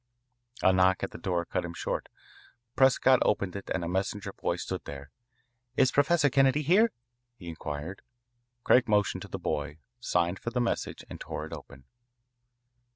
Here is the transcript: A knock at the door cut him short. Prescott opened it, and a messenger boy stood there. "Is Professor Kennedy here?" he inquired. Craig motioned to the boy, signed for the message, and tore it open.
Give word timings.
A 0.63 0.73
knock 0.73 1.03
at 1.03 1.11
the 1.11 1.19
door 1.19 1.45
cut 1.45 1.63
him 1.63 1.75
short. 1.75 2.09
Prescott 2.75 3.19
opened 3.21 3.55
it, 3.55 3.69
and 3.69 3.83
a 3.85 3.87
messenger 3.87 4.33
boy 4.33 4.55
stood 4.55 4.83
there. 4.85 5.11
"Is 5.77 5.91
Professor 5.91 6.27
Kennedy 6.27 6.63
here?" 6.63 6.91
he 7.35 7.47
inquired. 7.47 8.01
Craig 8.63 8.87
motioned 8.89 9.21
to 9.21 9.27
the 9.27 9.37
boy, 9.37 9.77
signed 9.99 10.39
for 10.39 10.49
the 10.49 10.59
message, 10.59 11.05
and 11.07 11.21
tore 11.21 11.45
it 11.45 11.53
open. 11.53 11.83